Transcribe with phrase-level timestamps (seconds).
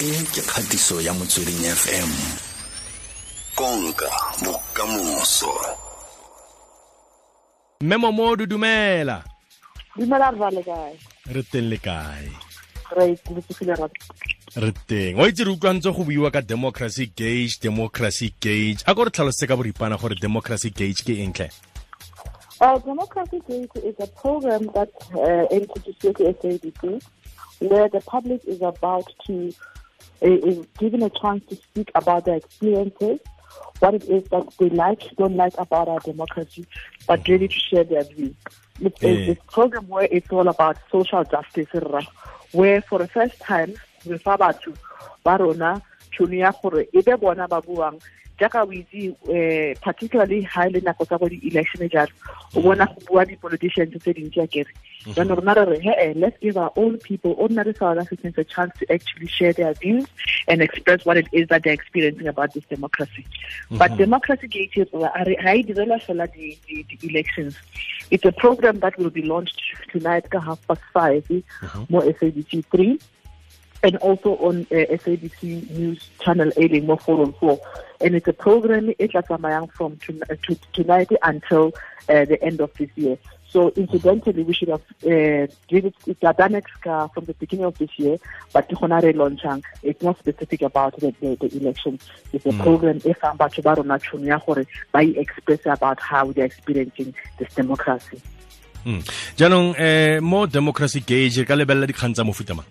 [0.00, 2.10] e ke kgatiso ya motsweding fm
[3.54, 4.08] konka
[4.44, 5.52] bokamoso.
[7.80, 9.24] Mme momodu dumela.
[9.96, 10.96] Dumela rra le kae?
[11.32, 12.30] Re teng le kae?
[12.96, 13.88] Re ikutlwile ra
[14.56, 15.18] re teng.
[15.18, 18.84] Wa itse re utlwantse go buiwa ka democracy gauge democracy gauge.
[18.86, 21.50] A ko re tlhalosetse ka boripana gore democracy gauge ke entle
[22.60, 27.02] Uh, Democracy Gauge is a program that uh, introduced to SABC
[27.60, 29.50] where the public is about to,
[30.22, 33.18] Uh, is given a chance to speak about their experiences,
[33.78, 36.66] what it is that they like, don't like about our democracy,
[37.06, 38.34] but really to share their views.
[38.80, 41.68] It's a this program where it's all about social justice,
[42.52, 43.74] where for the first time,
[44.04, 44.76] re fa batho
[45.24, 47.98] ba rona tšhono ya gore e be bona ba buang
[48.40, 52.12] jaaka o itse um particularly ha e le nako tsa go di-election jalo
[52.56, 55.14] o bona go bua di-politicians tse dintsi a kere mhm.
[55.18, 58.46] jaanong rona re re he eh, let's give our own people ordinary south africans a
[58.54, 60.08] chance to actually share their views
[60.48, 63.24] and express what it is that they're experiencing about this democracy.
[63.70, 63.78] Mhm.
[63.78, 67.60] But democracy gauge ga uh, e direla fela di- di- di-elections
[68.10, 69.60] it's a program that will be launched
[69.92, 71.88] tonight ka half past five mhm.
[71.90, 72.92] mo sabc three
[73.82, 77.58] and also on uh, SABC News Channel 8 in more 404.
[78.00, 81.72] And it's a program it tla tsamayang from to, to, tonight until
[82.08, 83.18] uh, the end of this year.
[83.50, 87.66] So incidentally, we should have uh, given it it's done it uh, from the beginning
[87.66, 88.16] of this year,
[88.52, 91.98] but it's not specific about the, the, the election.
[92.32, 94.64] It's a program e fang batho ba rona tšhono
[94.94, 98.20] ya express about how they're experiencing this democracy.
[98.86, 99.04] Mm.
[99.36, 102.64] jaanong um mo democracy gauge re ka lebelela dikgang tsa mofuta mang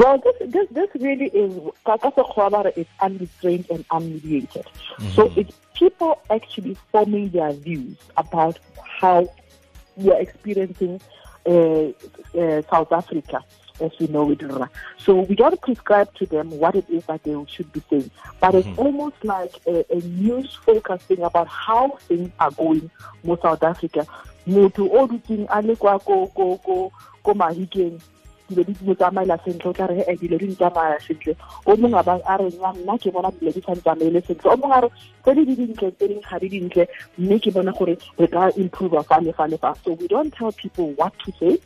[0.00, 1.52] Well, this this this really is
[2.74, 4.64] is unrestrained and unmediated.
[5.14, 9.28] So it's people actually forming their views about how
[9.96, 11.02] we are experiencing
[11.44, 11.88] uh,
[12.34, 13.44] uh, South Africa
[13.82, 14.40] as we know it.
[14.96, 18.54] So we don't prescribe to them what it is that they should be saying, but
[18.54, 22.90] it's almost like a, a news focusing about how things are going
[23.22, 24.06] in South Africa.
[24.46, 26.90] Motho o dutseng a le kwa ko ko ko
[27.22, 28.00] ko Mahikeng
[28.50, 31.36] dilo di mo tsamaela sentle o tla re e dilo di ntsamaya sentle.
[31.64, 34.50] O mongwe a a re nna ke bona dilo di sa sentle.
[34.50, 34.88] O mongwe a re
[35.22, 36.88] tse di di dintle tse ding ga di dintle
[37.18, 39.74] mme ke bona gore re ka improve fa le fa.
[39.84, 41.58] So we don't tell people what to say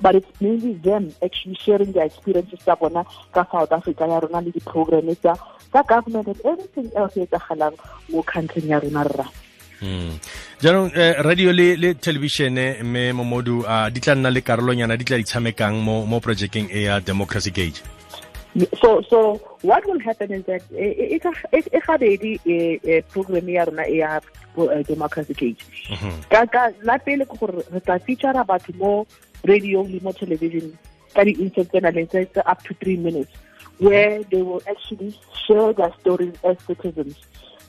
[0.00, 4.40] but it's mainly them actually sharing their experiences tsa bona ka south africa ya rona
[4.40, 7.76] le di-program tsa government and everything else e tsagalang
[8.08, 9.26] mo countryng ya rona rra.
[9.80, 10.12] Hmm.
[10.60, 14.96] jaanong eh, radio le, le televišene eh, mme momodu a di tla nna le karolonyana
[14.96, 17.80] di tla di tshamekang mo, mo projekeng e ya democracy gauge
[18.80, 21.20] so so what will happen is that e e
[21.54, 24.20] e gabedi eh, eh, program ya rona e ya
[24.58, 25.56] eh, democracy
[25.90, 26.28] mhm.
[26.30, 29.06] ka ka la pele ke gore re tla feature batho mo
[29.44, 30.72] radio le mo television
[31.14, 33.30] ka di-insert tse nang le tse tse up to three minutes
[33.78, 35.14] where they will actually
[35.46, 37.16] share their stories as citizens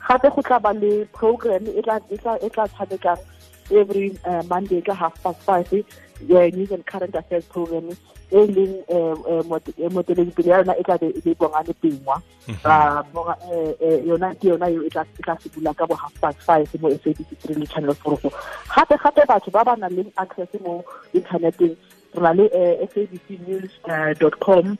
[0.08, 2.00] gape go tla ba le program e tla
[2.68, 3.20] tshamekang
[3.72, 7.90] every uh, monday ka half past five uh, news and current affairs program
[8.32, 8.76] e leng
[9.48, 14.34] mot- eh, moteledi ya yona e tla be e le Bongani Bingwa eh, eh, yona
[14.36, 15.06] ke yona eo e tla
[15.40, 18.18] se bula ka bo half past five mo sabc three le channel four.
[18.18, 18.32] Four
[18.76, 21.76] gape gape batho ba ba nang le access mo interneteng
[22.16, 24.78] re na le eh, sabc news eh, dot com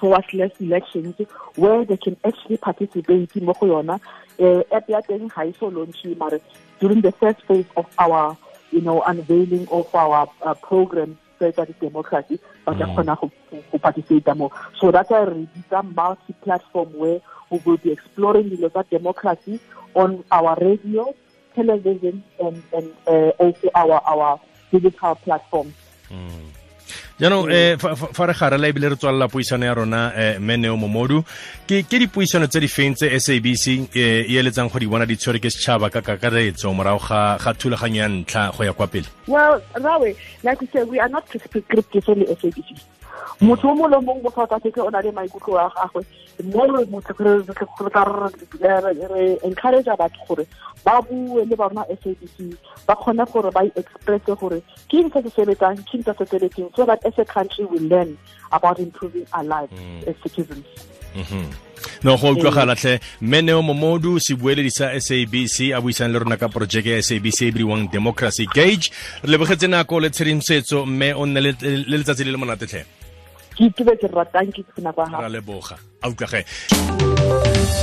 [0.00, 1.14] slash elections
[1.56, 4.00] where they can actually participate mo go yona.
[4.38, 6.40] Uh, app ya teng ga e so mare
[6.80, 8.36] during the first phase of our
[8.72, 14.50] you know unveiling of our uh, program tsa democracy ba tla kgona go participate mo.
[14.80, 19.60] So that's why re bitsa multi platform where we will be exploring dilo tsa democracy
[19.94, 21.14] on our radio
[21.54, 24.40] television and and uh, also our our
[24.70, 25.74] digital platforms
[27.20, 30.76] jaanong eh, fa, re gare la garela ebile re tswalela puisano ya rona eh, meneo
[30.76, 31.22] momodu.
[31.66, 35.16] Ke, ke dipuisano tse di feng tse sabc eh, e eletsang go di bona di
[35.16, 39.06] tshwere ke setšhaba ka kakaretso morago ga ga thulaganyo ya ntlha go ya kwa pele?
[39.28, 42.80] Well, Rawe, like we said, we are not prescriptive only SABC.
[43.40, 46.04] Motho o mole le mongwe mo south africa o na le maikutlo a gagwe.
[46.44, 46.84] Mo re
[49.42, 50.46] encourage batho gore
[50.84, 52.56] ba bue le bona sabc
[52.86, 56.24] ba kgone gore ba expresse gore ke eng se se sebetsang ke eng se se
[56.24, 58.16] sebetseng so that as a country we learn
[58.52, 59.72] about improving our lives
[60.06, 60.64] as citizens.
[62.02, 63.00] No go utlwagala tlhe.
[63.20, 67.90] Meneo momodu sebueledi sa sabc a buisang le rona ka projeke ya sabc e biriwang
[67.92, 68.90] democracy gage
[69.22, 72.99] re lebogetse nako le tshedimosetso mme o nne le le letsatsi le le monate tlhe
[73.60, 76.40] ke itube ke ratang ke tsena kwa ra gago leboga a utlwage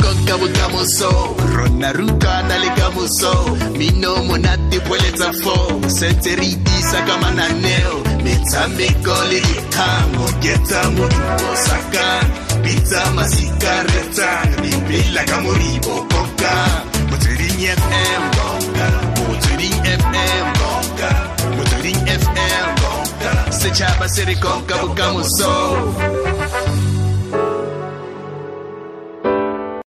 [0.02, 1.12] konka bokamoso
[1.54, 3.34] rona rutana le kamoso
[3.78, 7.96] mino monate poeletsa fo setse re itisa ka mananeo.
[8.26, 12.48] Metshameko le dikgang oketsa modumo sakana
[12.88, 16.56] tsa masikaretang bipela ka moribo konka
[17.12, 18.22] motsweding fm
[19.28, 20.67] motsweding fm motsweding fm setšhaba
[24.08, 26.27] se re konka bokamoso